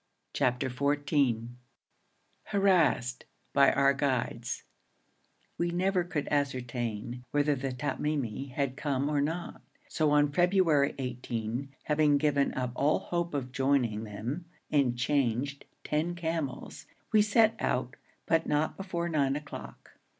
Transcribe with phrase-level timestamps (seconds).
[0.33, 1.49] CHAPTER XIV
[2.45, 4.63] HARASSED BY OUR GUIDES
[5.59, 11.75] We never could ascertain whether the Tamimi had come or not, so on February 18,
[11.83, 17.95] having given up all hope of joining them and changed ten camels, we set out,
[18.25, 19.91] but not before nine o'clock.